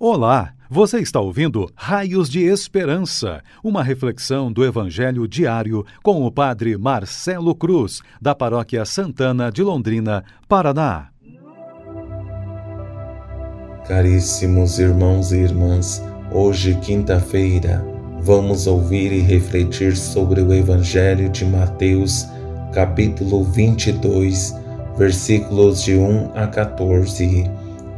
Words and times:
Olá, 0.00 0.54
você 0.70 1.00
está 1.00 1.18
ouvindo 1.18 1.68
Raios 1.74 2.30
de 2.30 2.44
Esperança, 2.44 3.42
uma 3.64 3.82
reflexão 3.82 4.52
do 4.52 4.64
Evangelho 4.64 5.26
diário 5.26 5.84
com 6.04 6.24
o 6.24 6.30
Padre 6.30 6.78
Marcelo 6.78 7.52
Cruz, 7.52 8.00
da 8.22 8.32
Paróquia 8.32 8.84
Santana 8.84 9.50
de 9.50 9.60
Londrina, 9.60 10.22
Paraná. 10.48 11.08
Caríssimos 13.88 14.78
irmãos 14.78 15.32
e 15.32 15.38
irmãs, 15.38 16.00
hoje, 16.30 16.76
quinta-feira, 16.76 17.84
vamos 18.20 18.68
ouvir 18.68 19.10
e 19.10 19.18
refletir 19.18 19.96
sobre 19.96 20.40
o 20.40 20.54
Evangelho 20.54 21.28
de 21.28 21.44
Mateus, 21.44 22.24
capítulo 22.72 23.42
22, 23.42 24.54
versículos 24.96 25.82
de 25.82 25.96
1 25.96 26.30
a 26.36 26.46
14 26.46 27.67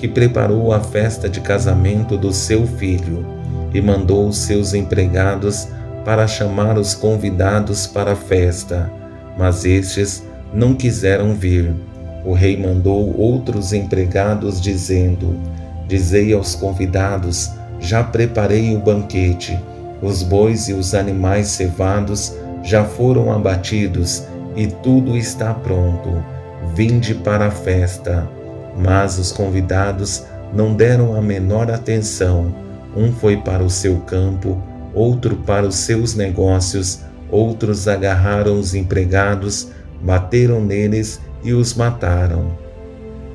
que 0.00 0.08
preparou 0.08 0.72
a 0.72 0.80
festa 0.80 1.28
de 1.28 1.42
casamento 1.42 2.16
do 2.16 2.32
seu 2.32 2.66
filho 2.66 3.26
e 3.74 3.82
mandou 3.82 4.26
os 4.26 4.38
seus 4.38 4.72
empregados 4.72 5.68
para 6.06 6.26
chamar 6.26 6.78
os 6.78 6.94
convidados 6.94 7.86
para 7.86 8.12
a 8.12 8.16
festa, 8.16 8.90
mas 9.36 9.66
estes 9.66 10.24
não 10.54 10.74
quiseram 10.74 11.34
vir. 11.34 11.70
O 12.24 12.32
rei 12.32 12.56
mandou 12.56 13.14
outros 13.14 13.74
empregados, 13.74 14.58
dizendo: 14.58 15.38
Dizei 15.86 16.32
aos 16.32 16.54
convidados: 16.54 17.50
Já 17.78 18.02
preparei 18.02 18.74
o 18.74 18.78
banquete, 18.78 19.58
os 20.00 20.22
bois 20.22 20.70
e 20.70 20.72
os 20.72 20.94
animais 20.94 21.48
cevados 21.48 22.34
já 22.62 22.84
foram 22.84 23.30
abatidos 23.30 24.24
e 24.56 24.66
tudo 24.66 25.14
está 25.14 25.52
pronto. 25.52 26.24
Vinde 26.74 27.14
para 27.14 27.46
a 27.46 27.50
festa. 27.50 28.39
Mas 28.76 29.18
os 29.18 29.32
convidados 29.32 30.24
não 30.52 30.74
deram 30.74 31.14
a 31.14 31.22
menor 31.22 31.70
atenção. 31.70 32.54
Um 32.96 33.12
foi 33.12 33.36
para 33.36 33.62
o 33.62 33.70
seu 33.70 33.98
campo, 34.00 34.60
outro 34.94 35.36
para 35.36 35.66
os 35.66 35.76
seus 35.76 36.14
negócios, 36.14 37.00
outros 37.30 37.86
agarraram 37.86 38.58
os 38.58 38.74
empregados, 38.74 39.68
bateram 40.02 40.60
neles 40.64 41.20
e 41.44 41.52
os 41.52 41.74
mataram. 41.74 42.50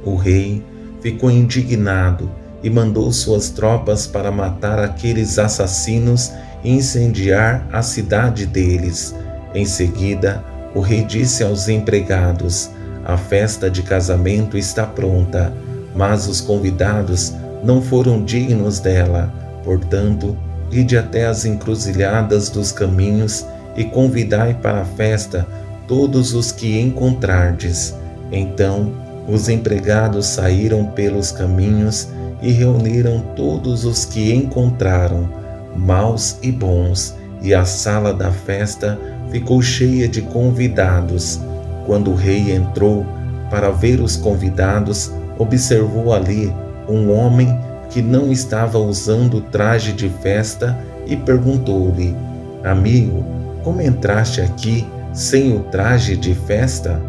O 0.03 0.15
rei 0.15 0.63
ficou 1.01 1.31
indignado 1.31 2.29
e 2.61 2.69
mandou 2.69 3.11
suas 3.11 3.49
tropas 3.49 4.07
para 4.07 4.31
matar 4.31 4.79
aqueles 4.79 5.39
assassinos 5.39 6.31
e 6.63 6.71
incendiar 6.71 7.67
a 7.71 7.81
cidade 7.81 8.45
deles. 8.45 9.15
Em 9.53 9.65
seguida, 9.65 10.43
o 10.73 10.81
rei 10.81 11.03
disse 11.03 11.43
aos 11.43 11.69
empregados: 11.69 12.69
a 13.05 13.15
festa 13.15 13.69
de 13.69 13.83
casamento 13.83 14.57
está 14.57 14.83
pronta, 14.83 15.53
mas 15.95 16.27
os 16.27 16.41
convidados 16.41 17.33
não 17.63 17.79
foram 17.79 18.25
dignos 18.25 18.79
dela. 18.79 19.31
Portanto, 19.63 20.35
ide 20.71 20.97
até 20.97 21.27
as 21.27 21.45
encruzilhadas 21.45 22.49
dos 22.49 22.71
caminhos 22.71 23.45
e 23.77 23.83
convidai 23.83 24.55
para 24.55 24.81
a 24.81 24.85
festa 24.85 25.45
todos 25.87 26.33
os 26.33 26.51
que 26.51 26.79
encontrardes. 26.79 27.93
Então, 28.31 28.91
os 29.27 29.49
empregados 29.49 30.25
saíram 30.25 30.85
pelos 30.87 31.31
caminhos 31.31 32.07
e 32.41 32.51
reuniram 32.51 33.21
todos 33.35 33.85
os 33.85 34.03
que 34.03 34.33
encontraram, 34.33 35.29
maus 35.75 36.37
e 36.41 36.51
bons, 36.51 37.15
e 37.41 37.53
a 37.53 37.65
sala 37.65 38.13
da 38.13 38.31
festa 38.31 38.99
ficou 39.31 39.61
cheia 39.61 40.07
de 40.07 40.21
convidados. 40.21 41.39
Quando 41.85 42.11
o 42.11 42.15
rei 42.15 42.51
entrou 42.51 43.05
para 43.49 43.69
ver 43.69 44.01
os 44.01 44.17
convidados, 44.17 45.11
observou 45.37 46.13
ali 46.13 46.53
um 46.89 47.11
homem 47.11 47.47
que 47.89 48.01
não 48.01 48.31
estava 48.31 48.77
usando 48.77 49.41
traje 49.41 49.93
de 49.93 50.09
festa 50.09 50.77
e 51.05 51.15
perguntou-lhe: 51.15 52.15
Amigo, 52.63 53.23
como 53.63 53.81
entraste 53.81 54.41
aqui 54.41 54.85
sem 55.13 55.55
o 55.55 55.59
traje 55.63 56.17
de 56.17 56.33
festa? 56.33 56.99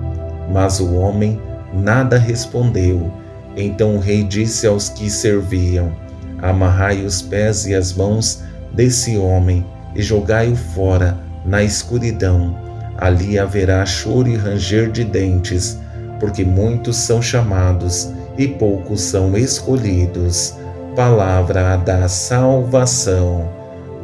Mas 0.53 0.78
o 0.78 0.94
homem 0.94 1.41
nada 1.72 2.19
respondeu. 2.19 3.10
Então 3.56 3.97
o 3.97 3.98
rei 3.98 4.22
disse 4.22 4.66
aos 4.66 4.91
que 4.91 5.08
serviam: 5.08 5.91
Amarrai 6.43 7.04
os 7.04 7.22
pés 7.22 7.66
e 7.66 7.75
as 7.75 7.94
mãos 7.94 8.43
desse 8.72 9.16
homem 9.16 9.64
e 9.94 10.03
jogai-o 10.03 10.54
fora 10.54 11.16
na 11.44 11.62
escuridão 11.62 12.66
ali 12.98 13.38
haverá 13.38 13.84
choro 13.84 14.28
e 14.28 14.36
ranger 14.36 14.90
de 14.90 15.04
dentes, 15.04 15.78
porque 16.18 16.44
muitos 16.44 16.96
são 16.96 17.20
chamados 17.20 18.10
e 18.38 18.46
poucos 18.48 19.00
são 19.00 19.36
escolhidos. 19.36 20.54
Palavra 20.94 21.76
da 21.76 22.08
salvação. 22.08 23.48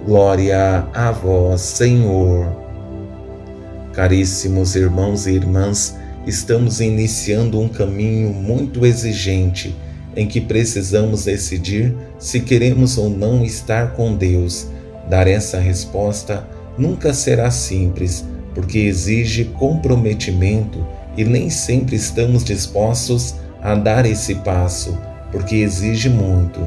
Glória 0.05 0.87
a 0.93 1.11
vós, 1.11 1.61
Senhor. 1.61 2.47
Caríssimos 3.93 4.75
irmãos 4.75 5.27
e 5.27 5.33
irmãs, 5.33 5.97
estamos 6.27 6.81
iniciando 6.81 7.61
um 7.61 7.69
caminho 7.69 8.33
muito 8.33 8.85
exigente 8.85 9.75
em 10.15 10.27
que 10.27 10.41
precisamos 10.41 11.25
decidir 11.25 11.95
se 12.19 12.41
queremos 12.41 12.99
ou 12.99 13.09
não 13.09 13.45
estar 13.45 13.93
com 13.93 14.15
Deus. 14.15 14.67
Dar 15.09 15.27
essa 15.27 15.59
resposta 15.59 16.47
nunca 16.77 17.13
será 17.15 17.51
simples 17.51 18.25
porque 18.55 18.79
exige 18.79 19.45
comprometimento 19.45 20.85
e 21.17 21.25
nem 21.25 21.51
sempre 21.51 21.97
estamos 21.97 22.45
dispostos 22.45 23.35
a 23.61 23.75
dar 23.75 24.07
esse 24.07 24.37
passo, 24.37 24.99
porque 25.31 25.57
exige 25.57 26.09
muito. 26.09 26.61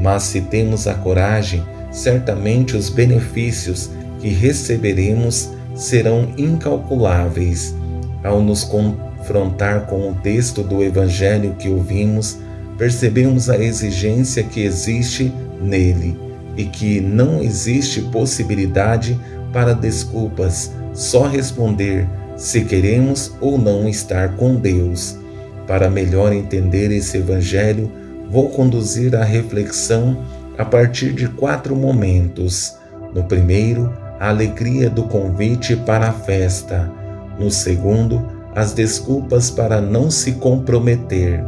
Mas 0.00 0.24
se 0.24 0.40
temos 0.40 0.86
a 0.86 0.94
coragem, 0.94 1.62
certamente 1.90 2.76
os 2.76 2.88
benefícios 2.88 3.90
que 4.20 4.28
receberemos 4.28 5.50
serão 5.74 6.32
incalculáveis. 6.36 7.74
Ao 8.22 8.40
nos 8.40 8.64
confrontar 8.64 9.86
com 9.86 10.10
o 10.10 10.14
texto 10.14 10.62
do 10.62 10.82
Evangelho 10.82 11.54
que 11.58 11.68
ouvimos, 11.68 12.38
percebemos 12.76 13.50
a 13.50 13.58
exigência 13.58 14.42
que 14.42 14.60
existe 14.60 15.32
nele 15.60 16.18
e 16.56 16.64
que 16.64 17.00
não 17.00 17.42
existe 17.42 18.02
possibilidade 18.02 19.18
para 19.52 19.74
desculpas 19.74 20.72
só 20.98 21.28
responder 21.28 22.08
se 22.36 22.64
queremos 22.64 23.32
ou 23.40 23.56
não 23.56 23.88
estar 23.88 24.34
com 24.34 24.56
Deus. 24.56 25.16
Para 25.64 25.88
melhor 25.88 26.32
entender 26.32 26.90
esse 26.90 27.18
Evangelho, 27.18 27.92
vou 28.28 28.48
conduzir 28.48 29.14
a 29.14 29.22
reflexão 29.22 30.18
a 30.58 30.64
partir 30.64 31.12
de 31.12 31.28
quatro 31.28 31.76
momentos. 31.76 32.76
No 33.14 33.22
primeiro, 33.22 33.94
a 34.18 34.28
alegria 34.28 34.90
do 34.90 35.04
convite 35.04 35.76
para 35.76 36.08
a 36.08 36.12
festa. 36.12 36.90
No 37.38 37.48
segundo, 37.48 38.26
as 38.56 38.72
desculpas 38.72 39.50
para 39.50 39.80
não 39.80 40.10
se 40.10 40.32
comprometer. 40.32 41.44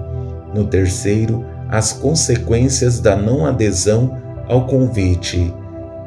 No 0.54 0.64
terceiro, 0.64 1.44
as 1.68 1.92
consequências 1.92 3.00
da 3.00 3.16
não 3.16 3.44
adesão 3.44 4.16
ao 4.48 4.68
convite. 4.68 5.52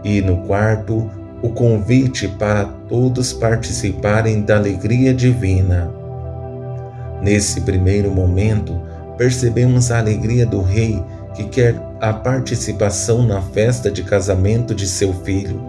E 0.01 0.21
no 0.21 0.37
quarto, 0.45 1.11
o 1.43 1.49
convite 1.49 2.25
para 2.25 2.63
todos 2.87 3.33
participarem 3.33 4.41
da 4.43 4.55
alegria 4.55 5.13
divina. 5.13 5.91
Nesse 7.21 7.59
primeiro 7.61 8.09
momento, 8.09 8.81
percebemos 9.17 9.91
a 9.91 9.99
alegria 9.99 10.45
do 10.45 10.61
rei 10.61 11.03
que 11.35 11.43
quer 11.43 11.75
a 11.99 12.13
participação 12.13 13.27
na 13.27 13.41
festa 13.41 13.91
de 13.91 14.03
casamento 14.03 14.73
de 14.73 14.87
seu 14.87 15.13
filho. 15.13 15.61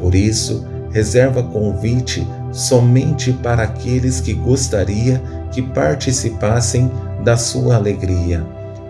Por 0.00 0.16
isso, 0.16 0.66
reserva 0.90 1.44
convite 1.44 2.26
somente 2.50 3.32
para 3.32 3.62
aqueles 3.62 4.20
que 4.20 4.34
gostaria 4.34 5.22
que 5.52 5.62
participassem 5.62 6.90
da 7.22 7.36
sua 7.36 7.76
alegria. 7.76 8.44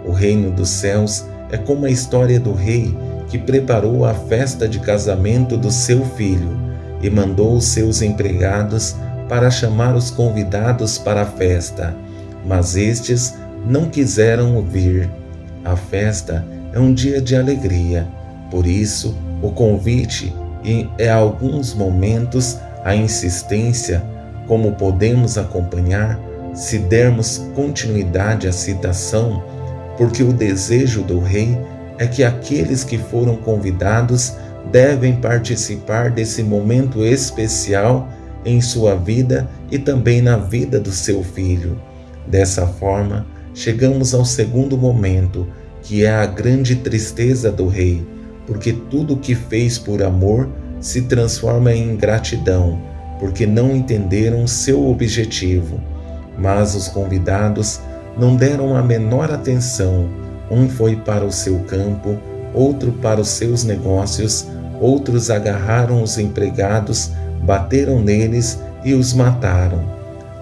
O 0.07 0.13
reino 0.13 0.51
dos 0.51 0.71
céus 0.71 1.27
é 1.51 1.59
como 1.59 1.85
a 1.85 1.91
história 1.91 2.41
do 2.41 2.55
rei 2.55 2.97
que 3.31 3.39
preparou 3.39 4.05
a 4.05 4.13
festa 4.13 4.69
de 4.69 4.81
casamento 4.81 5.57
do 5.57 5.71
seu 5.71 6.05
filho 6.05 6.59
e 7.01 7.09
mandou 7.09 7.57
os 7.57 7.67
seus 7.67 8.03
empregados 8.03 8.97
para 9.29 9.51
chamar 9.51 9.95
os 9.95 10.11
convidados 10.11 10.99
para 10.99 11.23
a 11.23 11.27
festa, 11.27 11.95
mas 12.45 12.77
estes 12.77 13.39
não 13.65 13.89
quiseram 13.89 14.61
vir. 14.63 15.09
A 15.65 15.77
festa 15.77 16.45
é 16.73 16.81
um 16.81 16.93
dia 16.93 17.21
de 17.21 17.37
alegria, 17.37 18.07
por 18.51 18.67
isso 18.67 19.17
O 19.43 19.51
convite 19.53 20.35
e, 20.63 20.87
em 20.99 21.09
alguns 21.09 21.73
momentos, 21.73 22.59
a 22.85 22.95
insistência, 22.95 24.03
como 24.47 24.73
podemos 24.73 25.39
acompanhar 25.39 26.21
se 26.53 26.79
dermos 26.79 27.39
continuidade 27.55 28.47
à 28.47 28.53
citação, 28.53 29.43
porque 29.97 30.23
o 30.23 30.31
desejo 30.31 31.03
do 31.03 31.21
rei 31.21 31.59
é 32.01 32.07
que 32.07 32.25
aqueles 32.25 32.83
que 32.83 32.97
foram 32.97 33.37
convidados 33.37 34.33
devem 34.73 35.17
participar 35.17 36.11
desse 36.11 36.43
momento 36.43 37.05
especial 37.05 38.09
em 38.43 38.59
sua 38.63 38.95
vida 38.97 39.47
e 39.71 39.79
também 39.79 40.23
na 40.23 40.39
vida 40.39 40.81
do 40.81 40.91
seu 40.91 41.23
filho. 41.23 41.79
Dessa 42.27 42.67
forma, 42.67 43.27
chegamos 43.53 44.15
ao 44.15 44.25
segundo 44.25 44.79
momento, 44.79 45.47
que 45.83 46.03
é 46.03 46.11
a 46.11 46.25
grande 46.25 46.77
tristeza 46.77 47.53
do 47.53 47.69
rei, 47.69 48.03
porque 48.47 48.73
tudo 48.73 49.13
o 49.13 49.19
que 49.19 49.35
fez 49.35 49.77
por 49.79 50.03
amor 50.03 50.49
se 50.81 51.03
transforma 51.03 51.71
em 51.71 51.93
ingratidão, 51.93 52.81
porque 53.19 53.45
não 53.45 53.77
entenderam 53.77 54.47
seu 54.47 54.89
objetivo. 54.89 55.79
Mas 56.39 56.75
os 56.75 56.89
convidados 56.89 57.79
não 58.17 58.37
deram 58.37 58.75
a 58.75 58.83
menor 58.83 59.31
atenção. 59.31 60.30
Um 60.51 60.69
foi 60.69 60.97
para 60.97 61.25
o 61.25 61.31
seu 61.31 61.61
campo, 61.61 62.19
outro 62.53 62.93
para 62.93 63.21
os 63.21 63.29
seus 63.29 63.63
negócios, 63.65 64.47
outros 64.81 65.31
agarraram 65.31 66.03
os 66.03 66.19
empregados, 66.19 67.13
bateram 67.43 68.01
neles 68.01 68.59
e 68.85 68.95
os 68.95 69.13
mataram. 69.13 69.81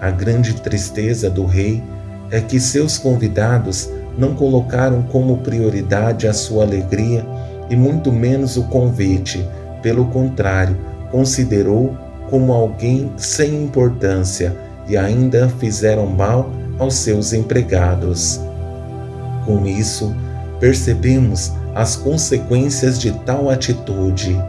A 0.01 0.09
grande 0.09 0.55
tristeza 0.55 1.29
do 1.29 1.45
rei 1.45 1.83
é 2.31 2.39
que 2.39 2.59
seus 2.59 2.97
convidados 2.97 3.89
não 4.17 4.33
colocaram 4.33 5.01
como 5.03 5.37
prioridade 5.37 6.27
a 6.27 6.33
sua 6.33 6.63
alegria 6.63 7.25
e 7.69 7.75
muito 7.75 8.11
menos 8.11 8.57
o 8.57 8.63
convite, 8.63 9.47
pelo 9.81 10.05
contrário, 10.05 10.77
considerou 11.11 11.95
como 12.29 12.51
alguém 12.51 13.11
sem 13.17 13.63
importância 13.63 14.55
e 14.87 14.97
ainda 14.97 15.49
fizeram 15.49 16.05
mal 16.07 16.49
aos 16.77 16.95
seus 16.95 17.33
empregados. 17.33 18.39
Com 19.49 19.65
isso, 19.65 20.15
percebemos 20.59 21.51
as 21.73 21.95
consequências 21.95 22.99
de 22.99 23.11
tal 23.11 23.49
atitude. 23.49 24.39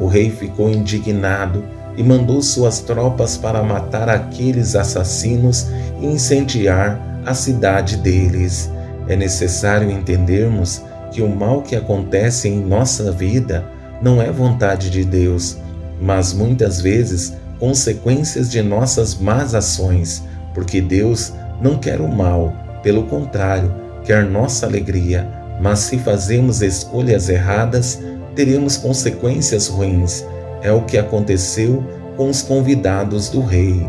O 0.00 0.06
rei 0.06 0.30
ficou 0.30 0.70
indignado 0.70 1.62
e 1.94 2.02
mandou 2.02 2.40
suas 2.40 2.80
tropas 2.80 3.36
para 3.36 3.62
matar 3.62 4.08
aqueles 4.08 4.74
assassinos 4.74 5.66
e 6.00 6.06
incendiar 6.06 7.20
a 7.26 7.34
cidade 7.34 7.98
deles. 7.98 8.70
É 9.06 9.14
necessário 9.14 9.90
entendermos 9.90 10.80
que 11.12 11.20
o 11.20 11.28
mal 11.28 11.60
que 11.60 11.76
acontece 11.76 12.48
em 12.48 12.58
nossa 12.58 13.12
vida 13.12 13.62
não 14.00 14.22
é 14.22 14.32
vontade 14.32 14.88
de 14.88 15.04
Deus, 15.04 15.58
mas 16.00 16.32
muitas 16.32 16.80
vezes 16.80 17.34
consequências 17.58 18.50
de 18.50 18.62
nossas 18.62 19.16
más 19.16 19.54
ações, 19.54 20.24
porque 20.54 20.80
Deus 20.80 21.34
não 21.60 21.76
quer 21.76 22.00
o 22.00 22.08
mal, 22.08 22.54
pelo 22.82 23.02
contrário, 23.02 23.84
quer 24.06 24.24
nossa 24.24 24.64
alegria. 24.64 25.28
Mas 25.60 25.80
se 25.80 25.98
fazemos 25.98 26.62
escolhas 26.62 27.28
erradas, 27.28 28.00
teremos 28.34 28.76
consequências 28.76 29.68
ruins. 29.68 30.24
É 30.62 30.70
o 30.72 30.82
que 30.82 30.96
aconteceu 30.96 31.84
com 32.16 32.30
os 32.30 32.40
convidados 32.40 33.28
do 33.28 33.40
rei. 33.40 33.86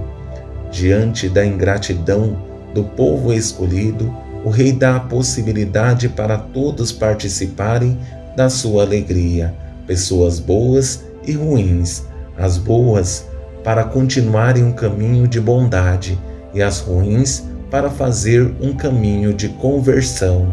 Diante 0.71 1.29
da 1.29 1.45
ingratidão 1.45 2.37
do 2.73 2.83
povo 2.83 3.31
escolhido, 3.31 4.13
o 4.43 4.49
rei 4.49 4.71
dá 4.71 4.95
a 4.95 4.99
possibilidade 4.99 6.09
para 6.09 6.37
todos 6.37 6.91
participarem 6.91 7.97
da 8.35 8.49
sua 8.49 8.83
alegria, 8.83 9.53
pessoas 9.85 10.39
boas 10.39 11.03
e 11.25 11.33
ruins. 11.33 12.03
As 12.37 12.57
boas 12.57 13.25
para 13.63 13.83
continuarem 13.83 14.63
um 14.63 14.71
caminho 14.71 15.27
de 15.27 15.41
bondade 15.41 16.17
e 16.53 16.61
as 16.61 16.79
ruins 16.79 17.43
para 17.69 17.89
fazer 17.89 18.53
um 18.61 18.73
caminho 18.73 19.33
de 19.33 19.49
conversão. 19.49 20.47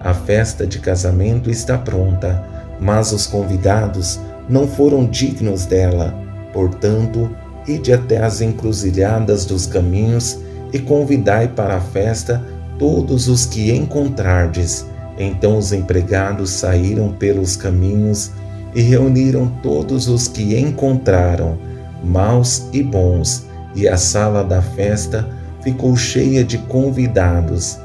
A 0.00 0.14
festa 0.14 0.66
de 0.66 0.78
casamento 0.78 1.50
está 1.50 1.76
pronta, 1.76 2.44
mas 2.80 3.12
os 3.12 3.26
convidados 3.26 4.20
não 4.48 4.68
foram 4.68 5.04
dignos 5.06 5.66
dela. 5.66 6.14
Portanto, 6.52 7.30
ide 7.66 7.92
até 7.92 8.22
as 8.22 8.40
encruzilhadas 8.40 9.44
dos 9.44 9.66
caminhos 9.66 10.38
e 10.72 10.78
convidai 10.78 11.48
para 11.48 11.76
a 11.76 11.80
festa 11.80 12.42
todos 12.78 13.28
os 13.28 13.46
que 13.46 13.72
encontrardes. 13.72 14.86
Então 15.18 15.58
os 15.58 15.72
empregados 15.72 16.50
saíram 16.50 17.12
pelos 17.12 17.56
caminhos 17.56 18.30
e 18.74 18.82
reuniram 18.82 19.48
todos 19.62 20.06
os 20.06 20.28
que 20.28 20.58
encontraram, 20.58 21.56
maus 22.04 22.68
e 22.72 22.82
bons, 22.82 23.46
e 23.74 23.88
a 23.88 23.96
sala 23.96 24.44
da 24.44 24.60
festa 24.60 25.26
ficou 25.66 25.96
cheia 25.96 26.44
de 26.44 26.58
convidados. 26.58 27.80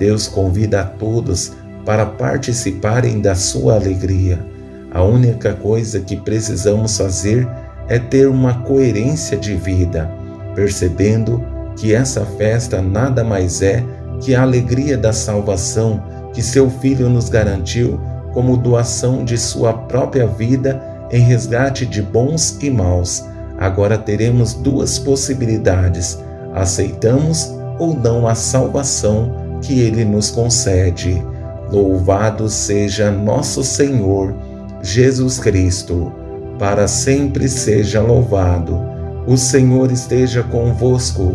Deus 0.00 0.26
convida 0.26 0.80
a 0.80 0.84
todos 0.84 1.52
para 1.86 2.04
participarem 2.04 3.20
da 3.20 3.36
sua 3.36 3.76
alegria. 3.76 4.44
A 4.90 5.04
única 5.04 5.54
coisa 5.54 6.00
que 6.00 6.16
precisamos 6.16 6.98
fazer 6.98 7.48
é 7.86 8.00
ter 8.00 8.26
uma 8.26 8.62
coerência 8.62 9.36
de 9.36 9.54
vida, 9.54 10.10
percebendo 10.56 11.40
que 11.76 11.94
essa 11.94 12.26
festa 12.36 12.82
nada 12.82 13.22
mais 13.22 13.62
é 13.62 13.84
que 14.20 14.34
a 14.34 14.42
alegria 14.42 14.98
da 14.98 15.12
salvação 15.12 16.02
que 16.34 16.42
seu 16.42 16.68
Filho 16.68 17.08
nos 17.08 17.28
garantiu 17.28 18.00
como 18.34 18.56
doação 18.56 19.24
de 19.24 19.38
sua 19.38 19.72
própria 19.72 20.26
vida 20.26 20.82
em 21.12 21.20
resgate 21.20 21.86
de 21.86 22.02
bons 22.02 22.58
e 22.60 22.68
maus. 22.68 23.24
Agora 23.56 23.96
teremos 23.96 24.52
duas 24.52 24.98
possibilidades: 24.98 26.18
aceitamos 26.54 27.54
ou 27.78 27.94
não 27.94 28.26
a 28.26 28.34
salvação 28.34 29.58
que 29.62 29.80
ele 29.80 30.04
nos 30.04 30.30
concede. 30.30 31.22
Louvado 31.70 32.48
seja 32.48 33.10
nosso 33.10 33.62
Senhor 33.62 34.34
Jesus 34.82 35.38
Cristo, 35.38 36.12
para 36.58 36.88
sempre 36.88 37.48
seja 37.48 38.00
louvado. 38.00 38.80
O 39.26 39.36
Senhor 39.36 39.92
esteja 39.92 40.42
convosco, 40.42 41.34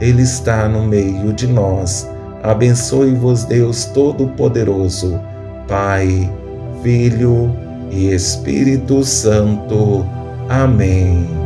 Ele 0.00 0.22
está 0.22 0.68
no 0.68 0.82
meio 0.82 1.32
de 1.32 1.46
nós 1.46 2.08
Abençoe-vos, 2.46 3.44
Deus 3.44 3.86
Todo-Poderoso, 3.86 5.20
Pai, 5.66 6.32
Filho 6.80 7.52
e 7.90 8.12
Espírito 8.12 9.02
Santo. 9.02 10.06
Amém. 10.48 11.45